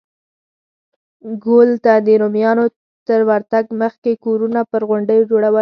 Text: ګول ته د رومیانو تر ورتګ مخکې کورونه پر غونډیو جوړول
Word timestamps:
ګول 1.45 1.69
ته 1.83 1.93
د 2.05 2.07
رومیانو 2.21 2.65
تر 3.07 3.19
ورتګ 3.29 3.65
مخکې 3.81 4.11
کورونه 4.25 4.59
پر 4.71 4.81
غونډیو 4.89 5.21
جوړول 5.29 5.43